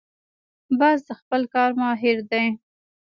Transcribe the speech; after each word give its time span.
باز 0.79 0.99
د 1.07 1.09
خپل 1.19 1.41
کار 1.53 1.71
ماهر 1.81 2.17
دی 2.31 2.47